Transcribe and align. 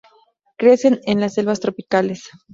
Crecen 0.57 0.99
en 1.05 1.19
las 1.19 1.35
selvas 1.35 1.59
tropicales. 1.59 2.27